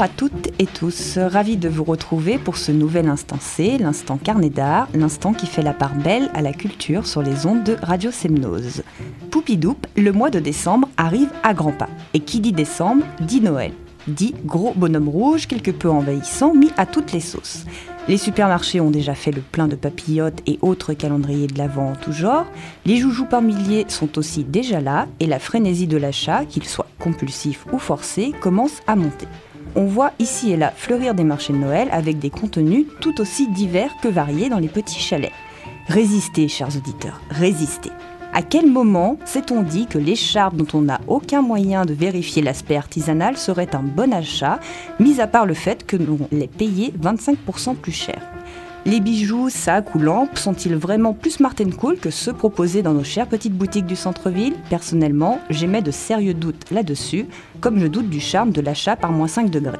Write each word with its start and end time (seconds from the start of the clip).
À 0.00 0.08
toutes 0.08 0.48
et 0.58 0.64
tous, 0.64 1.18
ravi 1.18 1.58
de 1.58 1.68
vous 1.68 1.84
retrouver 1.84 2.38
pour 2.38 2.56
ce 2.56 2.72
nouvel 2.72 3.06
instant 3.06 3.36
C, 3.38 3.76
l'instant 3.76 4.16
carnet 4.16 4.48
d'art, 4.48 4.88
l'instant 4.94 5.34
qui 5.34 5.44
fait 5.44 5.60
la 5.60 5.74
part 5.74 5.94
belle 5.94 6.30
à 6.32 6.40
la 6.40 6.54
culture 6.54 7.06
sur 7.06 7.20
les 7.20 7.44
ondes 7.44 7.64
de 7.64 7.76
Radio 7.82 8.10
Semnose. 8.10 8.82
Poupidoup, 9.30 9.76
le 9.98 10.10
mois 10.12 10.30
de 10.30 10.38
décembre 10.38 10.88
arrive 10.96 11.28
à 11.42 11.52
grands 11.52 11.74
pas. 11.74 11.90
Et 12.14 12.20
qui 12.20 12.40
dit 12.40 12.52
décembre 12.52 13.04
dit 13.20 13.42
Noël. 13.42 13.72
Dit 14.08 14.34
gros 14.46 14.72
bonhomme 14.74 15.10
rouge, 15.10 15.46
quelque 15.46 15.70
peu 15.70 15.90
envahissant, 15.90 16.54
mis 16.54 16.70
à 16.78 16.86
toutes 16.86 17.12
les 17.12 17.20
sauces. 17.20 17.66
Les 18.08 18.16
supermarchés 18.16 18.80
ont 18.80 18.90
déjà 18.90 19.14
fait 19.14 19.32
le 19.32 19.42
plein 19.42 19.68
de 19.68 19.76
papillotes 19.76 20.40
et 20.46 20.58
autres 20.62 20.94
calendriers 20.94 21.46
de 21.46 21.58
l'Avent 21.58 21.90
en 21.90 21.94
tout 21.94 22.12
genre. 22.12 22.46
Les 22.86 22.96
joujoux 22.96 23.26
par 23.26 23.42
milliers 23.42 23.84
sont 23.88 24.16
aussi 24.16 24.44
déjà 24.44 24.80
là 24.80 25.08
et 25.20 25.26
la 25.26 25.38
frénésie 25.38 25.86
de 25.86 25.98
l'achat, 25.98 26.46
qu'il 26.46 26.64
soit 26.64 26.88
compulsif 26.98 27.66
ou 27.70 27.78
forcé, 27.78 28.32
commence 28.40 28.80
à 28.86 28.96
monter. 28.96 29.28
On 29.76 29.84
voit 29.84 30.12
ici 30.18 30.52
et 30.52 30.56
là 30.56 30.72
fleurir 30.74 31.14
des 31.14 31.24
marchés 31.24 31.52
de 31.52 31.58
Noël 31.58 31.88
avec 31.92 32.18
des 32.18 32.30
contenus 32.30 32.86
tout 33.00 33.20
aussi 33.20 33.48
divers 33.48 33.92
que 34.02 34.08
variés 34.08 34.48
dans 34.48 34.58
les 34.58 34.68
petits 34.68 34.98
chalets. 34.98 35.32
Résistez, 35.86 36.48
chers 36.48 36.76
auditeurs, 36.76 37.20
résistez. 37.30 37.90
À 38.32 38.42
quel 38.42 38.66
moment 38.66 39.18
s'est-on 39.24 39.62
dit 39.62 39.86
que 39.86 39.98
l'écharpe 39.98 40.54
dont 40.54 40.66
on 40.74 40.82
n'a 40.82 41.00
aucun 41.08 41.42
moyen 41.42 41.84
de 41.84 41.92
vérifier 41.92 42.42
l'aspect 42.42 42.76
artisanal 42.76 43.36
serait 43.36 43.74
un 43.74 43.82
bon 43.82 44.12
achat, 44.12 44.60
mis 45.00 45.20
à 45.20 45.26
part 45.26 45.46
le 45.46 45.54
fait 45.54 45.84
que 45.84 45.96
l'on 45.96 46.18
les 46.30 46.46
payé 46.46 46.94
25% 47.00 47.74
plus 47.74 47.92
cher? 47.92 48.20
Les 48.86 49.00
bijoux, 49.00 49.50
sacs 49.50 49.94
ou 49.94 49.98
lampes 49.98 50.38
sont-ils 50.38 50.74
vraiment 50.74 51.12
plus 51.12 51.32
smart 51.32 51.54
cool 51.78 51.98
que 51.98 52.10
ceux 52.10 52.32
proposés 52.32 52.82
dans 52.82 52.94
nos 52.94 53.04
chères 53.04 53.26
petites 53.26 53.52
boutiques 53.52 53.84
du 53.84 53.96
centre-ville 53.96 54.54
Personnellement, 54.70 55.38
j'émets 55.50 55.82
de 55.82 55.90
sérieux 55.90 56.32
doutes 56.32 56.70
là-dessus, 56.70 57.26
comme 57.60 57.78
je 57.78 57.86
doute 57.86 58.08
du 58.08 58.20
charme 58.20 58.52
de 58.52 58.62
l'achat 58.62 58.96
par 58.96 59.12
moins 59.12 59.28
5 59.28 59.50
degrés. 59.50 59.78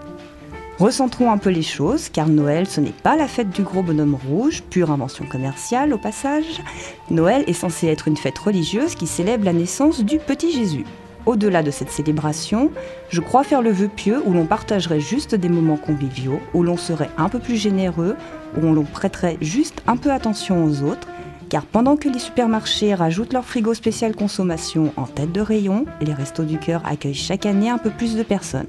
Recentrons 0.78 1.30
un 1.30 1.38
peu 1.38 1.50
les 1.50 1.62
choses, 1.62 2.10
car 2.10 2.28
Noël, 2.28 2.66
ce 2.66 2.80
n'est 2.80 2.90
pas 2.90 3.16
la 3.16 3.26
fête 3.26 3.50
du 3.50 3.62
gros 3.62 3.82
bonhomme 3.82 4.18
rouge, 4.28 4.62
pure 4.68 4.90
invention 4.90 5.24
commerciale 5.26 5.94
au 5.94 5.98
passage. 5.98 6.62
Noël 7.10 7.44
est 7.46 7.54
censé 7.54 7.86
être 7.86 8.06
une 8.06 8.16
fête 8.16 8.38
religieuse 8.38 8.94
qui 8.94 9.06
célèbre 9.06 9.44
la 9.46 9.52
naissance 9.54 10.04
du 10.04 10.18
petit 10.18 10.52
Jésus. 10.52 10.84
Au-delà 11.26 11.62
de 11.62 11.70
cette 11.70 11.90
célébration, 11.90 12.70
je 13.10 13.20
crois 13.20 13.44
faire 13.44 13.62
le 13.62 13.70
vœu 13.70 13.88
pieux 13.88 14.22
où 14.24 14.32
l'on 14.32 14.46
partagerait 14.46 15.00
juste 15.00 15.34
des 15.34 15.48
moments 15.48 15.76
conviviaux, 15.76 16.40
où 16.54 16.62
l'on 16.62 16.76
serait 16.76 17.10
un 17.18 17.28
peu 17.28 17.38
plus 17.38 17.56
généreux, 17.56 18.16
où 18.56 18.72
l'on 18.72 18.84
prêterait 18.84 19.36
juste 19.40 19.82
un 19.86 19.96
peu 19.96 20.10
attention 20.10 20.64
aux 20.64 20.82
autres, 20.82 21.08
car 21.48 21.64
pendant 21.66 21.96
que 21.96 22.08
les 22.08 22.18
supermarchés 22.18 22.94
rajoutent 22.94 23.32
leur 23.32 23.44
frigo 23.44 23.74
spécial 23.74 24.14
consommation 24.14 24.92
en 24.96 25.04
tête 25.04 25.32
de 25.32 25.40
rayon, 25.40 25.84
les 26.00 26.14
restos 26.14 26.44
du 26.44 26.58
cœur 26.58 26.82
accueillent 26.86 27.14
chaque 27.14 27.44
année 27.44 27.68
un 27.68 27.78
peu 27.78 27.90
plus 27.90 28.16
de 28.16 28.22
personnes. 28.22 28.68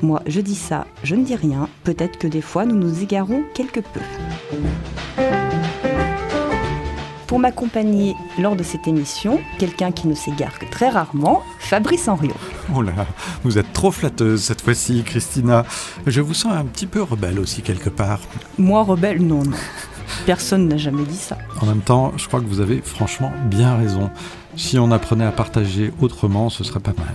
Moi, 0.00 0.22
je 0.26 0.40
dis 0.40 0.54
ça, 0.54 0.86
je 1.02 1.16
ne 1.16 1.24
dis 1.24 1.34
rien. 1.34 1.68
Peut-être 1.82 2.18
que 2.18 2.28
des 2.28 2.42
fois, 2.42 2.64
nous 2.64 2.76
nous 2.76 3.02
égarons 3.02 3.42
quelque 3.54 3.80
peu. 3.80 4.00
Pour 7.28 7.38
m'accompagner 7.38 8.16
lors 8.38 8.56
de 8.56 8.62
cette 8.62 8.88
émission, 8.88 9.38
quelqu'un 9.58 9.92
qui 9.92 10.08
ne 10.08 10.14
s'égare 10.14 10.58
que 10.58 10.64
très 10.64 10.88
rarement, 10.88 11.42
Fabrice 11.58 12.08
Henriot. 12.08 12.32
Oh 12.74 12.80
là, 12.80 13.06
vous 13.44 13.58
êtes 13.58 13.70
trop 13.74 13.90
flatteuse 13.90 14.42
cette 14.42 14.62
fois-ci, 14.62 15.02
Christina. 15.04 15.66
Je 16.06 16.22
vous 16.22 16.32
sens 16.32 16.54
un 16.54 16.64
petit 16.64 16.86
peu 16.86 17.02
rebelle 17.02 17.38
aussi 17.38 17.60
quelque 17.60 17.90
part. 17.90 18.20
Moi, 18.56 18.82
rebelle, 18.82 19.20
non, 19.20 19.44
non. 19.44 19.56
Personne 20.24 20.68
n'a 20.68 20.78
jamais 20.78 21.04
dit 21.04 21.18
ça. 21.18 21.36
En 21.60 21.66
même 21.66 21.82
temps, 21.82 22.14
je 22.16 22.26
crois 22.26 22.40
que 22.40 22.46
vous 22.46 22.60
avez 22.60 22.80
franchement 22.80 23.30
bien 23.44 23.76
raison. 23.76 24.08
Si 24.56 24.78
on 24.78 24.90
apprenait 24.90 25.26
à 25.26 25.32
partager 25.32 25.92
autrement, 26.00 26.48
ce 26.48 26.64
serait 26.64 26.80
pas 26.80 26.94
mal. 26.96 27.14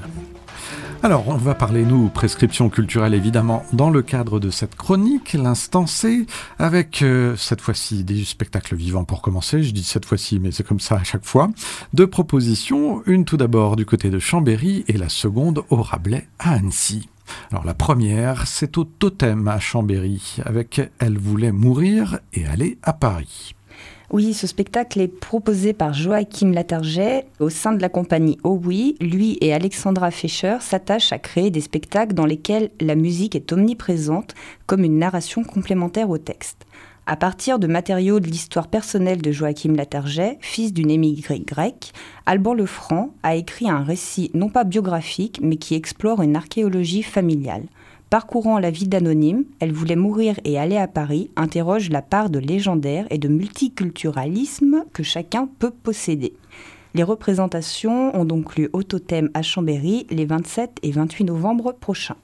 Alors, 1.05 1.27
on 1.27 1.35
va 1.35 1.53
parler, 1.53 1.83
nous, 1.83 2.07
prescription 2.07 2.69
culturelle, 2.69 3.13
évidemment, 3.13 3.65
dans 3.73 3.89
le 3.89 4.01
cadre 4.01 4.39
de 4.39 4.49
cette 4.49 4.75
chronique, 4.75 5.33
l'instant 5.33 5.85
C, 5.85 6.25
avec 6.59 7.01
euh, 7.01 7.35
cette 7.35 7.59
fois-ci 7.59 8.05
des 8.05 8.23
spectacles 8.23 8.77
vivants 8.77 9.03
pour 9.03 9.21
commencer. 9.21 9.63
Je 9.63 9.73
dis 9.73 9.83
cette 9.83 10.05
fois-ci, 10.05 10.39
mais 10.39 10.53
c'est 10.53 10.65
comme 10.65 10.79
ça 10.79 10.95
à 10.95 11.03
chaque 11.03 11.25
fois. 11.25 11.49
Deux 11.93 12.07
propositions, 12.07 13.03
une 13.05 13.25
tout 13.25 13.35
d'abord 13.35 13.75
du 13.75 13.85
côté 13.85 14.09
de 14.09 14.17
Chambéry 14.17 14.85
et 14.87 14.93
la 14.93 15.09
seconde 15.09 15.65
au 15.69 15.81
Rabelais 15.81 16.29
à 16.39 16.53
Annecy. 16.53 17.09
Alors 17.51 17.65
la 17.65 17.73
première, 17.73 18.47
c'est 18.47 18.77
au 18.77 18.85
Totem 18.85 19.49
à 19.49 19.59
Chambéry, 19.59 20.37
avec 20.45 20.89
Elle 20.99 21.17
voulait 21.17 21.51
mourir 21.51 22.19
et 22.31 22.45
aller 22.45 22.77
à 22.81 22.93
Paris. 22.93 23.55
Oui, 24.13 24.35
ce 24.35 24.45
spectacle 24.45 25.01
est 25.01 25.07
proposé 25.07 25.73
par 25.73 25.91
Joachim 25.91 26.51
Latarget 26.51 27.25
au 27.39 27.49
sein 27.49 27.73
de 27.73 27.81
la 27.81 27.89
compagnie 27.89 28.37
Oh 28.43 28.61
Oui. 28.63 28.95
Lui 29.01 29.39
et 29.41 29.55
Alexandra 29.55 30.11
Fischer 30.11 30.57
s'attachent 30.59 31.11
à 31.11 31.17
créer 31.17 31.49
des 31.49 31.61
spectacles 31.61 32.13
dans 32.13 32.27
lesquels 32.27 32.69
la 32.79 32.93
musique 32.93 33.35
est 33.35 33.51
omniprésente 33.51 34.35
comme 34.67 34.83
une 34.83 34.99
narration 34.99 35.43
complémentaire 35.43 36.11
au 36.11 36.19
texte. 36.19 36.67
À 37.07 37.15
partir 37.15 37.57
de 37.57 37.65
matériaux 37.65 38.19
de 38.19 38.27
l'histoire 38.27 38.67
personnelle 38.67 39.23
de 39.23 39.31
Joachim 39.31 39.73
Latarget, 39.73 40.37
fils 40.41 40.73
d'une 40.73 40.91
émigrée 40.91 41.39
grecque, 41.39 41.91
Alban 42.27 42.53
Lefranc 42.53 43.15
a 43.23 43.35
écrit 43.35 43.67
un 43.67 43.81
récit 43.81 44.29
non 44.35 44.49
pas 44.49 44.63
biographique 44.63 45.39
mais 45.41 45.57
qui 45.57 45.73
explore 45.73 46.21
une 46.21 46.35
archéologie 46.35 47.01
familiale. 47.01 47.63
Parcourant 48.13 48.59
la 48.59 48.69
vie 48.69 48.87
d'anonyme, 48.87 49.43
elle 49.59 49.71
voulait 49.71 49.95
mourir 49.95 50.35
et 50.43 50.59
aller 50.59 50.77
à 50.77 50.87
Paris, 50.87 51.31
interroge 51.35 51.89
la 51.89 52.03
part 52.03 52.29
de 52.29 52.37
légendaire 52.37 53.07
et 53.09 53.17
de 53.17 53.27
multiculturalisme 53.27 54.83
que 54.93 55.01
chacun 55.01 55.49
peut 55.57 55.71
posséder. 55.71 56.33
Les 56.93 57.01
représentations 57.01 58.15
ont 58.15 58.23
donc 58.23 58.55
lieu 58.55 58.69
au 58.71 58.83
Totem 58.83 59.31
à 59.33 59.41
Chambéry 59.41 60.05
les 60.11 60.25
27 60.25 60.77
et 60.83 60.91
28 60.91 61.23
novembre 61.23 61.73
prochains. 61.73 62.17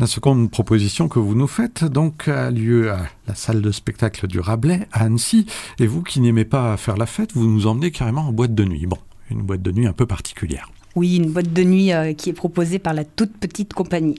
La 0.00 0.08
seconde 0.08 0.50
proposition 0.50 1.06
que 1.06 1.20
vous 1.20 1.36
nous 1.36 1.46
faites 1.46 1.84
donc 1.84 2.26
a 2.26 2.50
lieu 2.50 2.90
à 2.90 3.06
la 3.28 3.36
salle 3.36 3.62
de 3.62 3.70
spectacle 3.70 4.26
du 4.26 4.40
Rabelais 4.40 4.88
à 4.90 5.04
Annecy. 5.04 5.46
Et 5.78 5.86
vous 5.86 6.02
qui 6.02 6.18
n'aimez 6.18 6.44
pas 6.44 6.76
faire 6.76 6.96
la 6.96 7.06
fête, 7.06 7.34
vous 7.34 7.46
nous 7.46 7.68
emmenez 7.68 7.92
carrément 7.92 8.22
en 8.22 8.32
boîte 8.32 8.56
de 8.56 8.64
nuit. 8.64 8.86
Bon, 8.86 8.98
une 9.30 9.42
boîte 9.42 9.62
de 9.62 9.70
nuit 9.70 9.86
un 9.86 9.92
peu 9.92 10.06
particulière. 10.06 10.72
Oui, 10.96 11.16
une 11.16 11.30
boîte 11.30 11.52
de 11.52 11.62
nuit 11.62 11.92
euh, 11.92 12.14
qui 12.14 12.30
est 12.30 12.32
proposée 12.32 12.78
par 12.78 12.94
la 12.94 13.04
toute 13.04 13.36
petite 13.36 13.74
compagnie. 13.74 14.18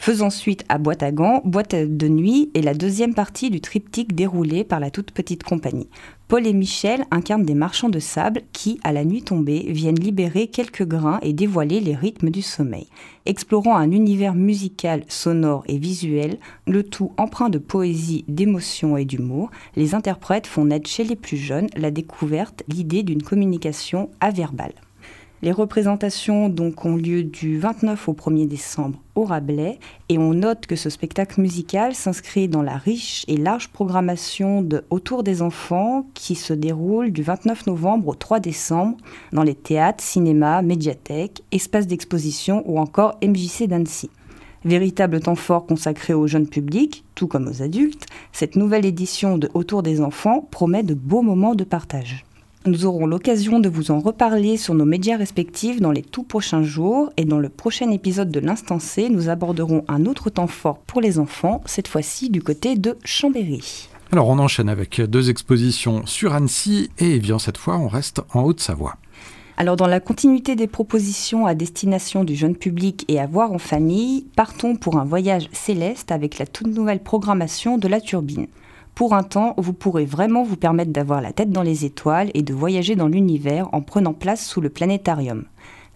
Faisons 0.00 0.30
suite 0.30 0.64
à 0.68 0.78
Boîte 0.78 1.02
à 1.02 1.10
gants, 1.10 1.42
Boîte 1.44 1.74
de 1.74 2.08
nuit 2.08 2.52
est 2.54 2.62
la 2.62 2.72
deuxième 2.72 3.14
partie 3.14 3.50
du 3.50 3.60
triptyque 3.60 4.14
déroulé 4.14 4.62
par 4.62 4.78
la 4.78 4.92
toute 4.92 5.10
petite 5.10 5.42
compagnie. 5.42 5.88
Paul 6.28 6.46
et 6.46 6.52
Michel 6.52 7.04
incarnent 7.10 7.44
des 7.44 7.56
marchands 7.56 7.88
de 7.88 7.98
sable 7.98 8.42
qui, 8.52 8.78
à 8.84 8.92
la 8.92 9.04
nuit 9.04 9.22
tombée, 9.22 9.66
viennent 9.68 9.98
libérer 9.98 10.46
quelques 10.46 10.86
grains 10.86 11.18
et 11.22 11.32
dévoiler 11.32 11.80
les 11.80 11.96
rythmes 11.96 12.30
du 12.30 12.42
sommeil. 12.42 12.86
Explorant 13.26 13.76
un 13.76 13.90
univers 13.90 14.34
musical, 14.34 15.02
sonore 15.08 15.64
et 15.66 15.78
visuel, 15.78 16.38
le 16.68 16.84
tout 16.84 17.10
empreint 17.16 17.50
de 17.50 17.58
poésie, 17.58 18.24
d'émotion 18.28 18.96
et 18.96 19.04
d'humour, 19.04 19.50
les 19.74 19.96
interprètes 19.96 20.46
font 20.46 20.66
naître 20.66 20.88
chez 20.88 21.02
les 21.02 21.16
plus 21.16 21.36
jeunes 21.36 21.68
la 21.76 21.90
découverte, 21.90 22.62
l'idée 22.68 23.02
d'une 23.02 23.22
communication 23.22 24.10
averbale. 24.20 24.74
Les 25.40 25.52
représentations 25.52 26.48
donc 26.48 26.84
ont 26.84 26.96
lieu 26.96 27.22
du 27.22 27.60
29 27.60 28.08
au 28.08 28.12
1er 28.12 28.48
décembre 28.48 28.98
au 29.14 29.22
Rabelais 29.22 29.78
et 30.08 30.18
on 30.18 30.34
note 30.34 30.66
que 30.66 30.74
ce 30.74 30.90
spectacle 30.90 31.40
musical 31.40 31.94
s'inscrit 31.94 32.48
dans 32.48 32.62
la 32.62 32.76
riche 32.76 33.24
et 33.28 33.36
large 33.36 33.68
programmation 33.68 34.62
de 34.62 34.82
Autour 34.90 35.22
des 35.22 35.40
enfants 35.40 36.06
qui 36.14 36.34
se 36.34 36.52
déroule 36.52 37.12
du 37.12 37.22
29 37.22 37.68
novembre 37.68 38.08
au 38.08 38.14
3 38.16 38.40
décembre 38.40 38.96
dans 39.32 39.44
les 39.44 39.54
théâtres, 39.54 40.02
cinémas, 40.02 40.62
médiathèques, 40.62 41.44
espaces 41.52 41.86
d'exposition 41.86 42.64
ou 42.66 42.80
encore 42.80 43.16
MJC 43.22 43.68
d'Annecy. 43.68 44.10
Véritable 44.64 45.20
temps 45.20 45.36
fort 45.36 45.66
consacré 45.66 46.14
au 46.14 46.26
jeune 46.26 46.48
public, 46.48 47.04
tout 47.14 47.28
comme 47.28 47.46
aux 47.46 47.62
adultes, 47.62 48.06
cette 48.32 48.56
nouvelle 48.56 48.84
édition 48.84 49.38
de 49.38 49.48
Autour 49.54 49.84
des 49.84 50.00
enfants 50.00 50.48
promet 50.50 50.82
de 50.82 50.94
beaux 50.94 51.22
moments 51.22 51.54
de 51.54 51.62
partage. 51.62 52.24
Nous 52.66 52.86
aurons 52.86 53.06
l'occasion 53.06 53.60
de 53.60 53.68
vous 53.68 53.92
en 53.92 54.00
reparler 54.00 54.56
sur 54.56 54.74
nos 54.74 54.84
médias 54.84 55.16
respectifs 55.16 55.80
dans 55.80 55.92
les 55.92 56.02
tout 56.02 56.24
prochains 56.24 56.64
jours 56.64 57.10
et 57.16 57.24
dans 57.24 57.38
le 57.38 57.48
prochain 57.48 57.90
épisode 57.92 58.32
de 58.32 58.40
l'Instant 58.40 58.80
C, 58.80 59.08
nous 59.08 59.28
aborderons 59.28 59.84
un 59.86 60.06
autre 60.06 60.28
temps 60.28 60.48
fort 60.48 60.78
pour 60.78 61.00
les 61.00 61.20
enfants, 61.20 61.62
cette 61.66 61.86
fois-ci 61.86 62.30
du 62.30 62.42
côté 62.42 62.74
de 62.74 62.98
Chambéry. 63.04 63.88
Alors 64.10 64.28
on 64.28 64.40
enchaîne 64.40 64.68
avec 64.68 65.00
deux 65.00 65.30
expositions 65.30 66.04
sur 66.04 66.34
Annecy 66.34 66.90
et 66.98 67.20
bien 67.20 67.38
cette 67.38 67.58
fois 67.58 67.78
on 67.78 67.86
reste 67.86 68.22
en 68.34 68.42
Haute-Savoie. 68.42 68.96
Alors 69.56 69.76
dans 69.76 69.86
la 69.86 70.00
continuité 70.00 70.56
des 70.56 70.66
propositions 70.66 71.46
à 71.46 71.54
destination 71.54 72.24
du 72.24 72.34
jeune 72.34 72.56
public 72.56 73.04
et 73.06 73.20
à 73.20 73.26
voir 73.26 73.52
en 73.52 73.58
famille, 73.58 74.26
partons 74.34 74.74
pour 74.74 74.98
un 74.98 75.04
voyage 75.04 75.48
céleste 75.52 76.10
avec 76.10 76.38
la 76.38 76.46
toute 76.46 76.68
nouvelle 76.68 77.02
programmation 77.02 77.78
de 77.78 77.86
la 77.86 78.00
turbine. 78.00 78.48
Pour 78.98 79.14
un 79.14 79.22
temps, 79.22 79.54
vous 79.58 79.74
pourrez 79.74 80.04
vraiment 80.04 80.42
vous 80.42 80.56
permettre 80.56 80.90
d'avoir 80.90 81.20
la 81.20 81.32
tête 81.32 81.52
dans 81.52 81.62
les 81.62 81.84
étoiles 81.84 82.32
et 82.34 82.42
de 82.42 82.52
voyager 82.52 82.96
dans 82.96 83.06
l'univers 83.06 83.68
en 83.70 83.80
prenant 83.80 84.12
place 84.12 84.44
sous 84.44 84.60
le 84.60 84.70
planétarium. 84.70 85.44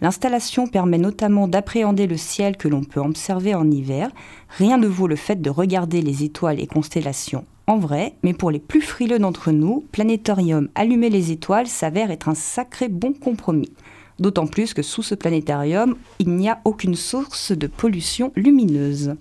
L'installation 0.01 0.69
permet 0.69 0.99
notamment 0.99 1.49
d'appréhender 1.49 2.07
le 2.07 2.17
ciel 2.17 2.57
que 2.57 2.69
l'on 2.69 2.85
peut 2.85 3.01
observer 3.01 3.57
en 3.57 3.69
hiver. 3.69 4.09
Rien 4.51 4.79
ne 4.79 4.87
vaut 4.87 5.09
le 5.09 5.17
fait 5.17 5.43
de 5.43 5.51
regarder 5.51 6.01
les 6.01 6.23
étoiles 6.23 6.61
et 6.61 6.69
constellations 6.69 7.45
en 7.67 7.79
vrai, 7.79 8.15
mais 8.23 8.35
pour 8.35 8.53
les 8.53 8.61
plus 8.61 8.83
frileux 8.83 9.19
d'entre 9.19 9.51
nous, 9.51 9.85
planétarium 9.91 10.69
allumer 10.77 11.11
les 11.11 11.33
étoiles 11.33 11.67
s'avère 11.67 12.13
être 12.13 12.29
un 12.29 12.37
sacré 12.37 12.89
bon 12.89 13.15
compromis. 13.15 13.73
D'autant 14.21 14.47
plus 14.47 14.75
que 14.75 14.83
sous 14.83 15.03
ce 15.03 15.17
planétarium, 15.17 15.97
il 16.21 16.31
n'y 16.31 16.49
a 16.49 16.61
aucune 16.65 16.95
source 16.95 17.51
de 17.51 17.67
pollution 17.67 18.31
lumineuse. 18.37 19.17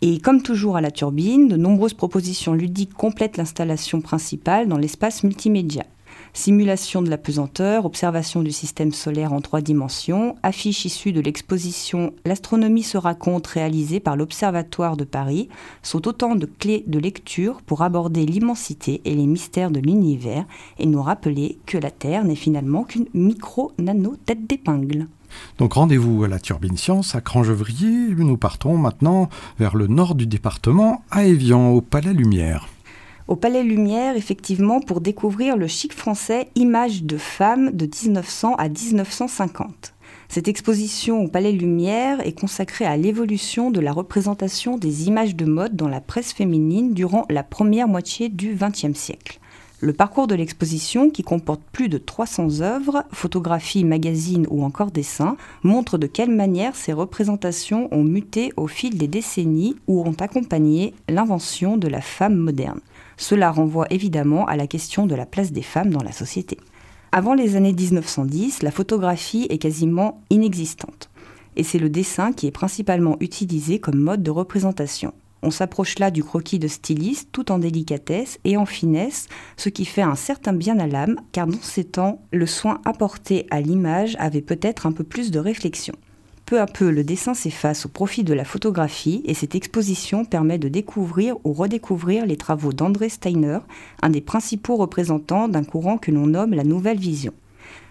Et 0.00 0.20
comme 0.20 0.42
toujours 0.42 0.76
à 0.76 0.80
la 0.80 0.92
turbine, 0.92 1.48
de 1.48 1.56
nombreuses 1.56 1.94
propositions 1.94 2.54
ludiques 2.54 2.94
complètent 2.94 3.36
l'installation 3.36 4.00
principale 4.00 4.68
dans 4.68 4.78
l'espace 4.78 5.24
multimédia. 5.24 5.84
Simulation 6.32 7.02
de 7.02 7.10
la 7.10 7.18
pesanteur, 7.18 7.84
observation 7.84 8.42
du 8.42 8.52
système 8.52 8.92
solaire 8.92 9.32
en 9.32 9.40
trois 9.40 9.60
dimensions, 9.60 10.36
affiche 10.44 10.84
issue 10.84 11.10
de 11.10 11.20
l'exposition 11.20 12.12
L'astronomie 12.24 12.84
se 12.84 12.96
raconte 12.96 13.48
réalisée 13.48 13.98
par 13.98 14.14
l'Observatoire 14.14 14.96
de 14.96 15.02
Paris 15.02 15.48
sont 15.82 16.06
autant 16.06 16.36
de 16.36 16.46
clés 16.46 16.84
de 16.86 17.00
lecture 17.00 17.60
pour 17.62 17.82
aborder 17.82 18.24
l'immensité 18.24 19.00
et 19.04 19.16
les 19.16 19.26
mystères 19.26 19.72
de 19.72 19.80
l'univers 19.80 20.44
et 20.78 20.86
nous 20.86 21.02
rappeler 21.02 21.58
que 21.66 21.78
la 21.78 21.90
Terre 21.90 22.24
n'est 22.24 22.36
finalement 22.36 22.84
qu'une 22.84 23.08
micro-nano 23.14 24.14
tête 24.24 24.46
d'épingle. 24.46 25.08
Donc 25.58 25.74
rendez-vous 25.74 26.24
à 26.24 26.28
la 26.28 26.38
Turbine 26.38 26.76
Science 26.76 27.14
à 27.14 27.20
Crangevrier. 27.20 28.14
Nous 28.16 28.36
partons 28.36 28.76
maintenant 28.76 29.28
vers 29.58 29.76
le 29.76 29.86
nord 29.86 30.14
du 30.14 30.26
département, 30.26 31.02
à 31.10 31.24
Évian, 31.24 31.70
au 31.70 31.80
Palais 31.80 32.14
Lumière. 32.14 32.68
Au 33.28 33.36
Palais 33.36 33.62
Lumière, 33.62 34.16
effectivement, 34.16 34.80
pour 34.80 35.02
découvrir 35.02 35.56
le 35.56 35.66
chic 35.66 35.92
français 35.92 36.48
Images 36.54 37.02
de 37.02 37.18
femmes 37.18 37.72
de 37.72 37.84
1900 37.86 38.54
à 38.56 38.68
1950. 38.68 39.94
Cette 40.30 40.48
exposition 40.48 41.24
au 41.24 41.28
Palais 41.28 41.52
Lumière 41.52 42.26
est 42.26 42.38
consacrée 42.38 42.84
à 42.84 42.96
l'évolution 42.96 43.70
de 43.70 43.80
la 43.80 43.92
représentation 43.92 44.76
des 44.78 45.08
images 45.08 45.36
de 45.36 45.44
mode 45.44 45.76
dans 45.76 45.88
la 45.88 46.00
presse 46.00 46.32
féminine 46.32 46.94
durant 46.94 47.26
la 47.28 47.42
première 47.42 47.88
moitié 47.88 48.28
du 48.28 48.54
XXe 48.54 48.98
siècle. 48.98 49.40
Le 49.80 49.92
parcours 49.92 50.26
de 50.26 50.34
l'exposition, 50.34 51.08
qui 51.08 51.22
comporte 51.22 51.62
plus 51.70 51.88
de 51.88 51.98
300 51.98 52.62
œuvres, 52.62 53.04
photographies, 53.12 53.84
magazines 53.84 54.44
ou 54.50 54.64
encore 54.64 54.90
dessins, 54.90 55.36
montre 55.62 55.98
de 55.98 56.08
quelle 56.08 56.32
manière 56.32 56.74
ces 56.74 56.92
représentations 56.92 57.88
ont 57.94 58.02
muté 58.02 58.52
au 58.56 58.66
fil 58.66 58.98
des 58.98 59.06
décennies 59.06 59.76
ou 59.86 60.02
ont 60.02 60.16
accompagné 60.18 60.94
l'invention 61.08 61.76
de 61.76 61.86
la 61.86 62.00
femme 62.00 62.34
moderne. 62.34 62.80
Cela 63.16 63.52
renvoie 63.52 63.86
évidemment 63.90 64.46
à 64.46 64.56
la 64.56 64.66
question 64.66 65.06
de 65.06 65.14
la 65.14 65.26
place 65.26 65.52
des 65.52 65.62
femmes 65.62 65.90
dans 65.90 66.02
la 66.02 66.12
société. 66.12 66.58
Avant 67.12 67.34
les 67.34 67.54
années 67.54 67.72
1910, 67.72 68.64
la 68.64 68.72
photographie 68.72 69.46
est 69.48 69.58
quasiment 69.58 70.20
inexistante. 70.28 71.08
Et 71.54 71.62
c'est 71.62 71.78
le 71.78 71.88
dessin 71.88 72.32
qui 72.32 72.48
est 72.48 72.52
principalement 72.52 73.16
utilisé 73.20 73.78
comme 73.78 73.98
mode 74.00 74.24
de 74.24 74.30
représentation. 74.32 75.14
On 75.42 75.50
s'approche 75.50 75.98
là 75.98 76.10
du 76.10 76.24
croquis 76.24 76.58
de 76.58 76.68
styliste 76.68 77.28
tout 77.30 77.52
en 77.52 77.58
délicatesse 77.58 78.38
et 78.44 78.56
en 78.56 78.66
finesse, 78.66 79.28
ce 79.56 79.68
qui 79.68 79.84
fait 79.84 80.02
un 80.02 80.16
certain 80.16 80.52
bien 80.52 80.78
à 80.78 80.86
l'âme, 80.86 81.20
car 81.32 81.46
dans 81.46 81.62
ces 81.62 81.84
temps, 81.84 82.20
le 82.32 82.46
soin 82.46 82.80
apporté 82.84 83.46
à 83.50 83.60
l'image 83.60 84.16
avait 84.18 84.42
peut-être 84.42 84.86
un 84.86 84.92
peu 84.92 85.04
plus 85.04 85.30
de 85.30 85.38
réflexion. 85.38 85.94
Peu 86.48 86.60
à 86.60 86.66
peu, 86.66 86.90
le 86.90 87.04
dessin 87.04 87.34
s'efface 87.34 87.84
au 87.84 87.90
profit 87.90 88.24
de 88.24 88.32
la 88.32 88.44
photographie 88.44 89.22
et 89.26 89.34
cette 89.34 89.54
exposition 89.54 90.24
permet 90.24 90.56
de 90.56 90.68
découvrir 90.68 91.36
ou 91.44 91.52
redécouvrir 91.52 92.24
les 92.24 92.38
travaux 92.38 92.72
d'André 92.72 93.10
Steiner, 93.10 93.58
un 94.00 94.08
des 94.08 94.22
principaux 94.22 94.76
représentants 94.76 95.46
d'un 95.46 95.62
courant 95.62 95.98
que 95.98 96.10
l'on 96.10 96.26
nomme 96.26 96.54
la 96.54 96.64
nouvelle 96.64 96.98
vision. 96.98 97.34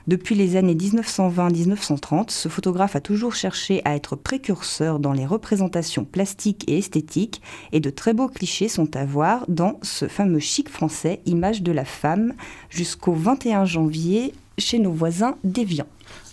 Depuis 0.07 0.35
les 0.35 0.55
années 0.55 0.73
1920-1930, 0.73 2.29
ce 2.29 2.47
photographe 2.47 2.95
a 2.95 3.01
toujours 3.01 3.35
cherché 3.35 3.81
à 3.83 3.93
être 3.93 4.15
précurseur 4.15 4.99
dans 4.99 5.11
les 5.11 5.25
représentations 5.25 6.05
plastiques 6.05 6.63
et 6.67 6.77
esthétiques, 6.77 7.41
et 7.73 7.81
de 7.81 7.89
très 7.89 8.13
beaux 8.13 8.29
clichés 8.29 8.69
sont 8.69 8.95
à 8.95 9.03
voir 9.03 9.43
dans 9.49 9.77
ce 9.81 10.07
fameux 10.07 10.39
chic 10.39 10.69
français 10.69 11.19
Image 11.25 11.61
de 11.61 11.73
la 11.73 11.83
femme, 11.83 12.35
jusqu'au 12.69 13.11
21 13.11 13.65
janvier 13.65 14.33
chez 14.57 14.79
nos 14.79 14.93
voisins 14.93 15.35
d'Evian. 15.43 15.87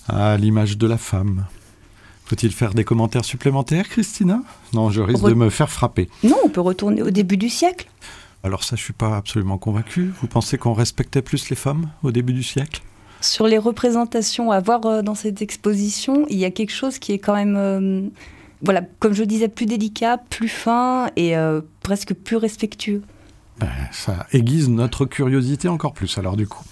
Ah, 0.06 0.36
l'image 0.36 0.78
de 0.78 0.86
la 0.86 0.98
femme. 0.98 1.46
Faut-il 2.26 2.52
faire 2.52 2.74
des 2.74 2.84
commentaires 2.84 3.24
supplémentaires, 3.24 3.88
Christina? 3.88 4.40
Non, 4.72 4.90
je 4.90 5.00
risque 5.00 5.24
de 5.24 5.34
me 5.34 5.50
faire 5.50 5.68
frapper. 5.68 6.08
Non, 6.22 6.36
on 6.44 6.48
peut 6.48 6.60
retourner 6.60 7.02
au 7.02 7.10
début 7.10 7.36
du 7.36 7.48
siècle. 7.48 7.88
Alors 8.44 8.62
ça, 8.62 8.76
je 8.76 8.82
suis 8.82 8.92
pas 8.92 9.16
absolument 9.16 9.58
convaincu. 9.58 10.12
Vous 10.20 10.28
pensez 10.28 10.58
qu'on 10.58 10.74
respectait 10.74 11.22
plus 11.22 11.50
les 11.50 11.56
femmes 11.56 11.90
au 12.04 12.12
début 12.12 12.34
du 12.34 12.44
siècle? 12.44 12.80
Sur 13.24 13.46
les 13.46 13.58
représentations 13.58 14.50
à 14.50 14.60
voir 14.60 14.84
euh, 14.86 15.02
dans 15.02 15.14
cette 15.14 15.42
exposition, 15.42 16.26
il 16.28 16.38
y 16.38 16.44
a 16.44 16.50
quelque 16.50 16.72
chose 16.72 16.98
qui 16.98 17.12
est 17.12 17.18
quand 17.18 17.34
même, 17.34 17.56
euh, 17.56 18.02
voilà, 18.62 18.82
comme 19.00 19.14
je 19.14 19.24
disais, 19.24 19.48
plus 19.48 19.66
délicat, 19.66 20.18
plus 20.18 20.48
fin 20.48 21.10
et 21.16 21.36
euh, 21.36 21.60
presque 21.82 22.14
plus 22.14 22.36
respectueux. 22.36 23.02
Ben, 23.58 23.68
ça 23.92 24.26
aiguise 24.32 24.68
notre 24.68 25.04
curiosité 25.06 25.68
encore 25.68 25.92
plus 25.92 26.18
alors 26.18 26.36
du 26.36 26.46
coup. 26.46 26.64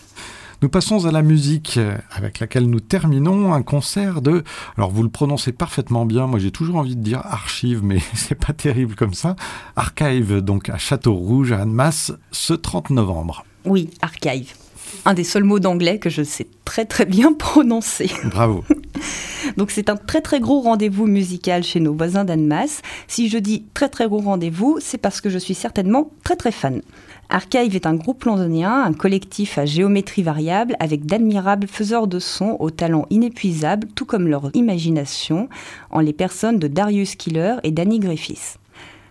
Nous 0.63 0.69
passons 0.69 1.07
à 1.07 1.11
la 1.11 1.23
musique 1.23 1.79
avec 2.13 2.39
laquelle 2.39 2.67
nous 2.67 2.79
terminons 2.79 3.53
un 3.53 3.63
concert 3.63 4.23
de. 4.23 4.45
Alors 4.77 4.91
vous 4.93 5.03
le 5.03 5.09
prononcez 5.09 5.51
parfaitement 5.51 6.07
bien. 6.07 6.29
Moi 6.29 6.39
j'ai 6.39 6.53
toujours 6.53 6.77
envie 6.77 6.95
de 6.95 7.03
dire 7.03 7.19
archive, 7.19 7.83
mais 7.83 7.99
c'est 8.15 8.37
pas 8.37 8.53
terrible 8.53 8.95
comme 8.95 9.15
ça. 9.15 9.35
Archive 9.75 10.41
donc 10.41 10.69
à 10.69 10.79
Château 10.79 11.15
Rouge 11.15 11.51
à 11.51 11.61
Annemasse 11.61 12.13
ce 12.31 12.53
30 12.53 12.91
novembre. 12.91 13.45
Oui, 13.65 13.91
archive 14.03 14.55
un 15.05 15.15
des 15.15 15.25
seuls 15.25 15.45
mots 15.45 15.59
d'anglais 15.59 15.99
que 15.99 16.11
je 16.11 16.23
sais 16.23 16.47
très 16.65 16.85
très 16.85 17.05
bien 17.05 17.33
prononcer. 17.39 18.11
Bravo. 18.25 18.65
Donc 19.57 19.71
c'est 19.71 19.91
un 19.91 19.97
très 19.97 20.21
très 20.21 20.41
gros 20.41 20.61
rendez-vous 20.61 21.07
musical 21.07 21.63
chez 21.63 21.81
nos 21.81 21.95
voisins 21.95 22.25
d'Annemasse. 22.25 22.83
Si 23.09 23.29
je 23.29 23.39
dis 23.39 23.65
très 23.75 23.89
très 23.89 24.09
gros 24.09 24.21
rendez-vous, 24.21 24.79
c'est 24.81 24.99
parce 24.99 25.21
que 25.21 25.31
je 25.31 25.39
suis 25.39 25.55
certainement 25.55 26.11
très 26.25 26.37
très 26.37 26.53
fan. 26.53 26.83
Archive 27.29 27.75
est 27.75 27.87
un 27.87 27.95
groupe 27.95 28.25
londonien, 28.25 28.85
un 28.85 28.93
collectif 28.93 29.57
à 29.59 29.65
géométrie 29.65 30.23
variable 30.23 30.77
avec 30.81 31.07
d'admirables 31.07 31.67
faiseurs 31.67 32.07
de 32.07 32.19
sons 32.19 32.57
au 32.61 32.71
talent 32.71 33.07
inépuisable, 33.11 33.89
tout 33.95 34.05
comme 34.05 34.29
leur 34.29 34.51
imagination, 34.55 35.49
en 35.91 36.01
les 36.01 36.13
personnes 36.13 36.59
de 36.59 36.69
Darius 36.69 37.17
Killer 37.17 37.57
et 37.63 37.71
Danny 37.71 38.01
Griffiths. 38.01 38.59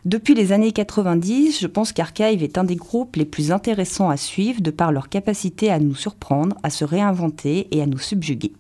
Depuis 0.04 0.34
les 0.34 0.52
années 0.52 0.72
90, 0.72 1.60
je 1.60 1.68
pense 1.68 1.94
qu'Archive 1.94 2.42
est 2.42 2.58
un 2.58 2.64
des 2.64 2.76
groupes 2.76 3.18
les 3.18 3.26
plus 3.26 3.52
intéressants 3.52 4.10
à 4.10 4.18
suivre 4.18 4.60
de 4.60 4.72
par 4.72 4.92
leur 4.92 5.10
capacité 5.10 5.70
à 5.70 5.80
nous 5.80 5.94
surprendre, 5.94 6.56
à 6.64 6.72
se 6.72 6.84
réinventer 6.84 7.68
et 7.70 7.84
à 7.84 7.86
nous 7.86 8.00
subjuguer. 8.00 8.54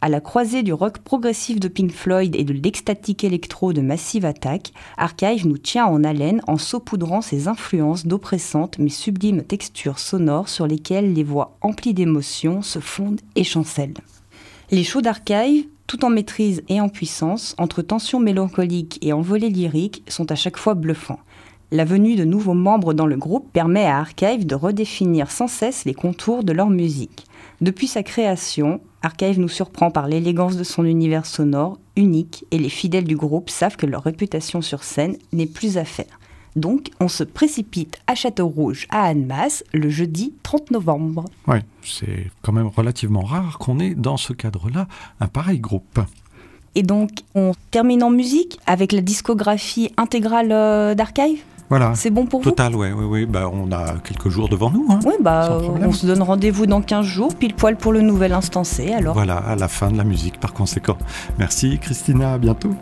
À 0.00 0.08
la 0.08 0.20
croisée 0.20 0.64
du 0.64 0.72
rock 0.72 0.98
progressif 0.98 1.60
de 1.60 1.68
Pink 1.68 1.92
Floyd 1.92 2.34
et 2.34 2.42
de 2.42 2.52
l'extatique 2.52 3.22
électro 3.22 3.72
de 3.72 3.80
Massive 3.80 4.24
Attack, 4.24 4.72
Archive 4.96 5.46
nous 5.46 5.58
tient 5.58 5.86
en 5.86 6.02
haleine 6.02 6.42
en 6.48 6.58
saupoudrant 6.58 7.20
ses 7.20 7.46
influences 7.46 8.04
d'oppressantes 8.04 8.78
mais 8.80 8.88
sublimes 8.88 9.44
textures 9.44 10.00
sonores 10.00 10.48
sur 10.48 10.66
lesquelles 10.66 11.12
les 11.12 11.22
voix 11.22 11.56
emplies 11.60 11.94
d'émotions 11.94 12.62
se 12.62 12.80
fondent 12.80 13.20
et 13.36 13.44
chancellent. 13.44 14.00
Les 14.72 14.82
shows 14.82 15.02
d'Archive 15.02 15.66
tout 15.90 16.04
en 16.04 16.10
maîtrise 16.10 16.62
et 16.68 16.80
en 16.80 16.88
puissance, 16.88 17.56
entre 17.58 17.82
tension 17.82 18.20
mélancolique 18.20 19.00
et 19.02 19.12
envolée 19.12 19.48
lyrique, 19.48 20.04
sont 20.06 20.30
à 20.30 20.36
chaque 20.36 20.56
fois 20.56 20.74
bluffants. 20.74 21.18
La 21.72 21.84
venue 21.84 22.14
de 22.14 22.24
nouveaux 22.24 22.54
membres 22.54 22.94
dans 22.94 23.06
le 23.06 23.16
groupe 23.16 23.52
permet 23.52 23.86
à 23.86 23.98
Archive 23.98 24.46
de 24.46 24.54
redéfinir 24.54 25.32
sans 25.32 25.48
cesse 25.48 25.84
les 25.86 25.94
contours 25.94 26.44
de 26.44 26.52
leur 26.52 26.70
musique. 26.70 27.26
Depuis 27.60 27.88
sa 27.88 28.04
création, 28.04 28.80
Archive 29.02 29.40
nous 29.40 29.48
surprend 29.48 29.90
par 29.90 30.06
l'élégance 30.06 30.56
de 30.56 30.62
son 30.62 30.84
univers 30.84 31.26
sonore, 31.26 31.80
unique, 31.96 32.44
et 32.52 32.58
les 32.58 32.68
fidèles 32.68 33.02
du 33.02 33.16
groupe 33.16 33.50
savent 33.50 33.76
que 33.76 33.86
leur 33.86 34.04
réputation 34.04 34.62
sur 34.62 34.84
scène 34.84 35.16
n'est 35.32 35.46
plus 35.46 35.76
à 35.76 35.84
faire. 35.84 36.19
Donc, 36.56 36.90
on 37.00 37.08
se 37.08 37.24
précipite 37.24 37.98
à 38.06 38.14
Château-Rouge, 38.14 38.86
à 38.90 39.04
Annemasse, 39.04 39.64
le 39.72 39.88
jeudi 39.88 40.34
30 40.42 40.70
novembre. 40.72 41.24
Oui, 41.46 41.58
c'est 41.84 42.30
quand 42.42 42.52
même 42.52 42.68
relativement 42.68 43.22
rare 43.22 43.58
qu'on 43.58 43.78
ait 43.78 43.94
dans 43.94 44.16
ce 44.16 44.32
cadre-là 44.32 44.88
un 45.20 45.28
pareil 45.28 45.60
groupe. 45.60 46.00
Et 46.74 46.82
donc, 46.82 47.10
on 47.34 47.52
termine 47.70 48.02
en 48.02 48.10
musique 48.10 48.58
avec 48.66 48.92
la 48.92 49.00
discographie 49.00 49.92
intégrale 49.96 50.52
euh, 50.52 50.94
d'Archive? 50.94 51.40
Voilà. 51.68 51.94
C'est 51.94 52.10
bon 52.10 52.26
pour 52.26 52.40
vous? 52.40 52.50
Total, 52.50 52.74
oui. 52.74 52.90
Ouais, 52.90 53.26
bah, 53.26 53.48
on 53.52 53.70
a 53.70 53.94
quelques 53.98 54.28
jours 54.28 54.48
devant 54.48 54.70
nous. 54.70 54.86
Hein, 54.90 54.98
oui, 55.06 55.14
bah, 55.20 55.60
on 55.80 55.92
se 55.92 56.04
donne 56.04 56.22
rendez-vous 56.22 56.66
dans 56.66 56.82
15 56.82 57.06
jours, 57.06 57.34
pile 57.36 57.54
poil 57.54 57.76
pour 57.76 57.92
le 57.92 58.00
nouvel 58.00 58.32
instant 58.32 58.64
C. 58.64 58.92
Alors. 58.92 59.14
Voilà, 59.14 59.36
à 59.36 59.54
la 59.54 59.68
fin 59.68 59.90
de 59.90 59.96
la 59.96 60.04
musique 60.04 60.40
par 60.40 60.52
conséquent. 60.52 60.98
Merci 61.38 61.78
Christina, 61.78 62.34
à 62.34 62.38
bientôt. 62.38 62.74